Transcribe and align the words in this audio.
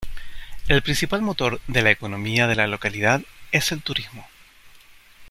El 0.67 0.81
principal 0.81 1.21
motor 1.21 1.61
de 1.67 1.83
la 1.83 1.91
economía 1.91 2.47
de 2.47 2.55
la 2.55 2.65
localidad 2.65 3.21
es 3.51 3.71
el 3.71 3.83
turismo. 3.83 4.27